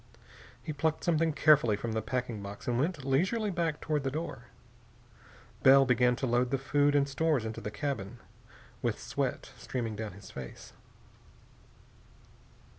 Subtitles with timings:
[0.63, 4.45] He plucked something carefully from the packing box and went leisurely back toward the door.
[5.61, 8.17] Bell began to load the food and stores into the cabin,
[8.81, 10.73] with sweat streaming down his face.